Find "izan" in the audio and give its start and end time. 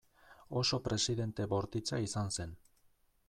2.09-2.35